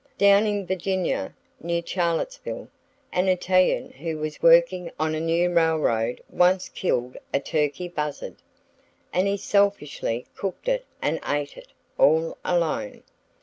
[0.17, 2.69] Down in Virginia, near Charlottesville,
[3.13, 8.37] an Italian who was working on a new railroad once killed a turkey buzzard;
[9.13, 11.67] and he selfishly cooked it and ate it,
[11.99, 13.03] all alone.